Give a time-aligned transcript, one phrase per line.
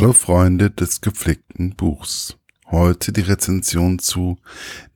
[0.00, 2.38] Hallo Freunde des gepflegten Buchs.
[2.70, 4.38] Heute die Rezension zu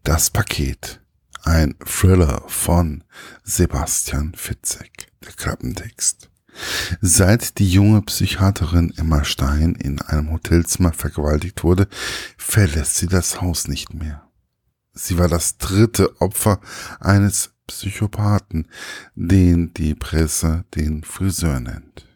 [0.02, 1.02] Das Paket.
[1.42, 3.04] Ein Thriller von
[3.42, 5.12] Sebastian Fitzek.
[5.22, 6.30] Der Klappentext.
[7.02, 11.86] Seit die junge Psychiaterin Emma Stein in einem Hotelzimmer vergewaltigt wurde,
[12.38, 14.26] verlässt sie das Haus nicht mehr.
[14.94, 16.62] Sie war das dritte Opfer
[16.98, 18.68] eines Psychopathen,
[19.14, 22.06] den die Presse den Friseur nennt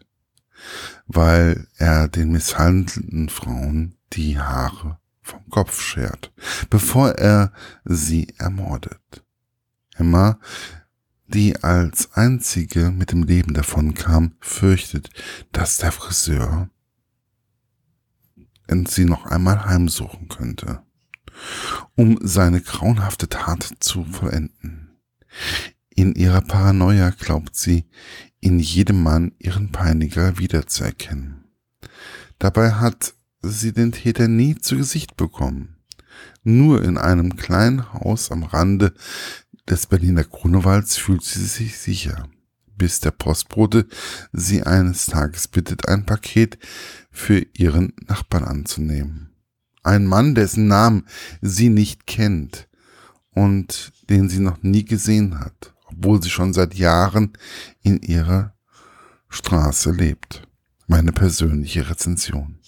[1.06, 6.32] weil er den misshandelnden Frauen die Haare vom Kopf schert,
[6.70, 7.52] bevor er
[7.84, 9.24] sie ermordet.
[9.96, 10.38] Emma,
[11.26, 15.10] die als einzige mit dem Leben davonkam, fürchtet,
[15.52, 16.70] dass der Friseur
[18.86, 20.82] sie noch einmal heimsuchen könnte,
[21.94, 24.98] um seine grauenhafte Tat zu vollenden.
[25.88, 27.86] In ihrer Paranoia glaubt sie,
[28.40, 31.44] in jedem Mann ihren Peiniger wiederzuerkennen.
[32.38, 35.76] Dabei hat sie den Täter nie zu Gesicht bekommen.
[36.42, 38.94] Nur in einem kleinen Haus am Rande
[39.68, 42.28] des Berliner Grunewalds fühlt sie sich sicher,
[42.76, 43.86] bis der Postbote
[44.32, 46.58] sie eines Tages bittet, ein Paket
[47.10, 49.30] für ihren Nachbarn anzunehmen.
[49.82, 51.06] Ein Mann, dessen Namen
[51.40, 52.68] sie nicht kennt
[53.30, 57.32] und den sie noch nie gesehen hat obwohl sie schon seit Jahren
[57.82, 58.54] in ihrer
[59.28, 60.42] Straße lebt.
[60.86, 62.58] Meine persönliche Rezension.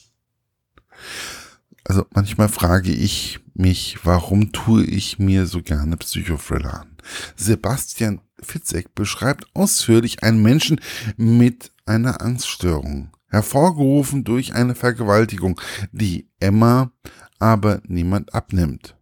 [1.84, 6.96] Also manchmal frage ich mich, warum tue ich mir so gerne Psychothriller an?
[7.36, 10.80] Sebastian Fitzek beschreibt ausführlich einen Menschen
[11.16, 15.60] mit einer Angststörung, hervorgerufen durch eine Vergewaltigung,
[15.92, 16.92] die Emma
[17.38, 18.96] aber niemand abnimmt.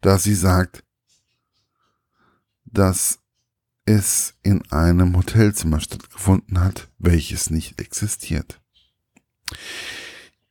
[0.00, 0.84] Da sie sagt,
[2.64, 3.20] dass
[3.86, 8.60] es in einem Hotelzimmer stattgefunden hat, welches nicht existiert.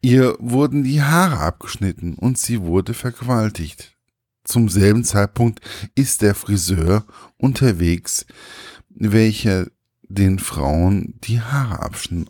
[0.01, 3.97] Ihr wurden die Haare abgeschnitten und sie wurde vergewaltigt.
[4.43, 5.61] Zum selben Zeitpunkt
[5.95, 7.05] ist der Friseur
[7.37, 8.25] unterwegs,
[8.89, 9.67] welcher
[10.03, 11.79] den Frauen die Haare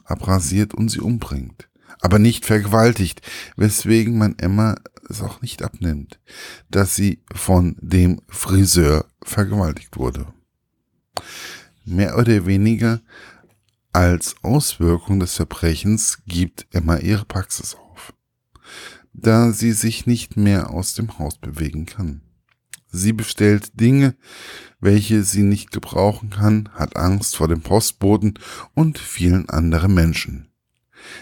[0.06, 1.68] abrasiert und sie umbringt.
[2.00, 3.22] Aber nicht vergewaltigt,
[3.58, 4.76] weswegen man Emma
[5.10, 6.20] es auch nicht abnimmt,
[6.70, 10.28] dass sie von dem Friseur vergewaltigt wurde.
[11.86, 13.02] Mehr oder weniger
[13.92, 18.14] als Auswirkung des Verbrechens gibt Emma ihre Praxis auf,
[19.14, 22.22] da sie sich nicht mehr aus dem Haus bewegen kann.
[22.96, 24.16] Sie bestellt Dinge,
[24.80, 28.40] welche sie nicht gebrauchen kann, hat Angst vor dem Postboten
[28.76, 30.50] und vielen anderen Menschen.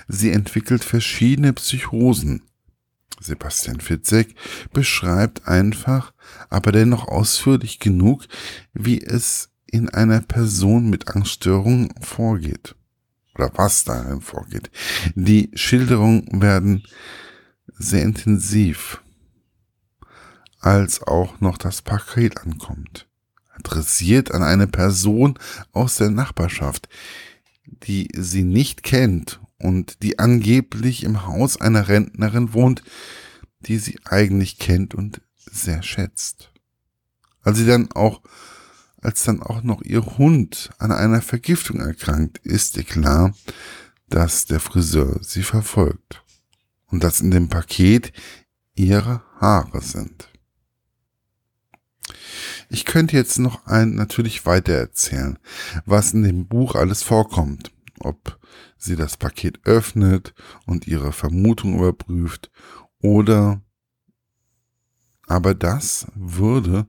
[0.08, 2.44] Sie entwickelt verschiedene Psychosen.
[3.20, 4.36] Sebastian Fitzek
[4.74, 6.14] beschreibt einfach,
[6.50, 8.28] aber dennoch ausführlich genug,
[8.74, 12.76] wie es in einer Person mit Angststörungen vorgeht.
[13.36, 14.70] Oder was darin vorgeht.
[15.16, 16.84] Die Schilderungen werden
[17.66, 19.02] sehr intensiv,
[20.60, 23.08] als auch noch das Paket ankommt.
[23.56, 25.40] Adressiert an eine Person
[25.72, 26.90] aus der Nachbarschaft,
[27.66, 32.84] die sie nicht kennt und die angeblich im Haus einer Rentnerin wohnt,
[33.62, 36.52] die sie eigentlich kennt und sehr schätzt.
[37.44, 38.22] Als sie dann auch
[39.02, 43.34] als dann auch noch ihr Hund an einer Vergiftung erkrankt, ist ihr klar,
[44.10, 46.24] dass der Friseur sie verfolgt
[46.88, 48.12] und dass in dem Paket
[48.76, 50.30] ihre Haare sind.
[52.70, 55.38] Ich könnte jetzt noch ein natürlich weiter erzählen,
[55.86, 58.40] was in dem Buch alles vorkommt, ob
[58.78, 60.34] sie das Paket öffnet
[60.66, 62.52] und ihre Vermutung überprüft
[63.00, 63.62] oder
[65.28, 66.88] aber das würde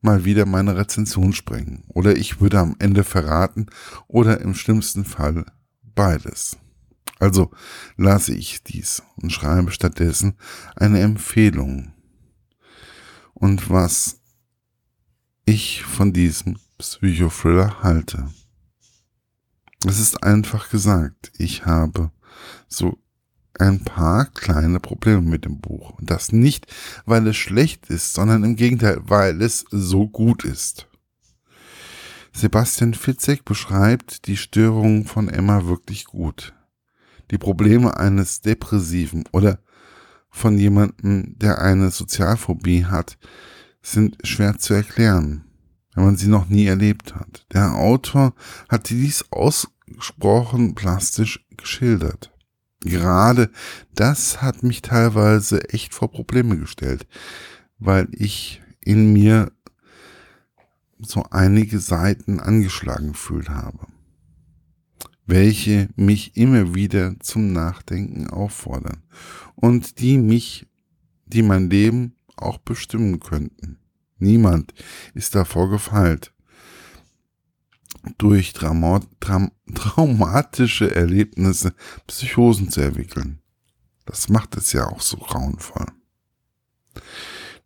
[0.00, 1.84] mal wieder meine Rezension sprengen.
[1.88, 3.66] Oder ich würde am Ende verraten
[4.06, 5.44] oder im schlimmsten Fall
[5.82, 6.56] beides.
[7.18, 7.50] Also
[7.96, 10.36] lasse ich dies und schreibe stattdessen
[10.76, 11.92] eine Empfehlung.
[13.34, 14.20] Und was
[15.44, 18.28] ich von diesem Psychothriller halte.
[19.86, 22.10] Es ist einfach gesagt, ich habe
[22.68, 22.98] so
[23.58, 25.90] ein paar kleine Probleme mit dem Buch.
[25.98, 26.66] Und das nicht,
[27.06, 30.88] weil es schlecht ist, sondern im Gegenteil, weil es so gut ist.
[32.32, 36.54] Sebastian Fitzek beschreibt die Störungen von Emma wirklich gut.
[37.30, 39.58] Die Probleme eines Depressiven oder
[40.30, 43.18] von jemandem, der eine Sozialphobie hat,
[43.82, 45.44] sind schwer zu erklären,
[45.94, 47.46] wenn man sie noch nie erlebt hat.
[47.52, 48.34] Der Autor
[48.68, 52.32] hat dies ausgesprochen plastisch geschildert
[52.80, 53.50] gerade
[53.94, 57.06] das hat mich teilweise echt vor Probleme gestellt,
[57.78, 59.52] weil ich in mir
[61.00, 63.86] so einige Seiten angeschlagen gefühlt habe.
[65.28, 69.02] welche mich immer wieder zum Nachdenken auffordern
[69.54, 70.66] und die mich,
[71.26, 73.78] die mein Leben auch bestimmen könnten.
[74.18, 74.72] Niemand
[75.14, 76.32] ist davor gefeilt,
[78.18, 81.74] durch Trauma Traum traumatische Erlebnisse
[82.06, 83.40] Psychosen zu entwickeln.
[84.06, 85.86] Das macht es ja auch so grauenvoll.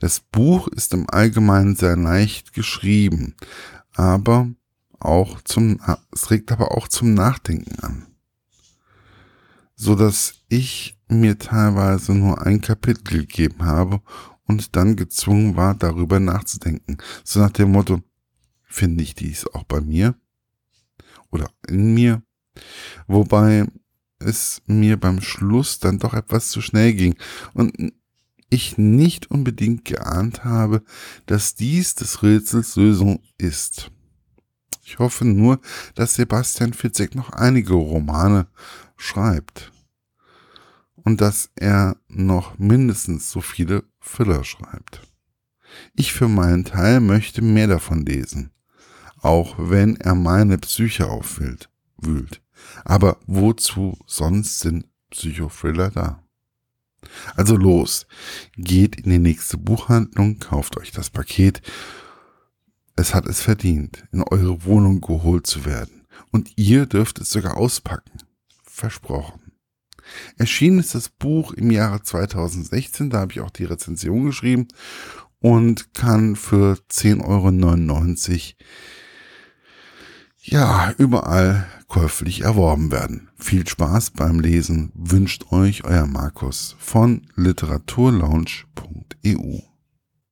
[0.00, 3.36] Das Buch ist im Allgemeinen sehr leicht geschrieben,
[3.94, 4.50] aber
[4.98, 5.80] auch zum,
[6.10, 8.06] es regt aber auch zum Nachdenken an.
[9.76, 14.00] So dass ich mir teilweise nur ein Kapitel gegeben habe
[14.44, 16.98] und dann gezwungen war, darüber nachzudenken.
[17.24, 18.02] So nach dem Motto,
[18.64, 20.14] finde ich dies auch bei mir?
[21.32, 22.22] Oder in mir?
[23.08, 23.66] Wobei
[24.20, 27.16] es mir beim Schluss dann doch etwas zu schnell ging
[27.54, 27.92] und
[28.50, 30.82] ich nicht unbedingt geahnt habe,
[31.26, 33.90] dass dies des Rätsels Lösung ist.
[34.84, 35.60] Ich hoffe nur,
[35.94, 38.46] dass Sebastian Fitzek noch einige Romane
[38.96, 39.72] schreibt
[40.96, 45.00] und dass er noch mindestens so viele Filler schreibt.
[45.94, 48.51] Ich für meinen Teil möchte mehr davon lesen,
[49.22, 51.70] auch wenn er meine Psyche aufwühlt.
[52.84, 56.22] Aber wozu sonst sind Psychothriller da?
[57.34, 58.06] Also los,
[58.56, 61.62] geht in die nächste Buchhandlung, kauft euch das Paket.
[62.96, 66.06] Es hat es verdient, in eure Wohnung geholt zu werden.
[66.30, 68.18] Und ihr dürft es sogar auspacken.
[68.62, 69.40] Versprochen.
[70.36, 74.68] Erschienen ist das Buch im Jahre 2016, da habe ich auch die Rezension geschrieben
[75.38, 77.50] und kann für 10,99 Euro
[80.42, 83.30] ja, überall käuflich erworben werden.
[83.36, 89.71] Viel Spaß beim Lesen wünscht euch euer Markus von literaturlaunch.eu.